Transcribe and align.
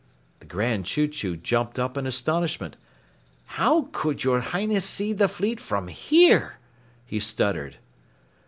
The 0.39 0.47
Grand 0.47 0.87
Chew 0.87 1.07
Chew 1.07 1.37
jumped 1.37 1.77
up 1.77 1.95
in 1.95 2.07
astonishment. 2.07 2.75
"How 3.45 3.89
could 3.91 4.23
your 4.23 4.39
Highness 4.39 4.83
see 4.83 5.13
the 5.13 5.27
fleet 5.27 5.59
from 5.59 5.89
here?" 5.89 6.57
he 7.05 7.19
stuttered. 7.19 7.77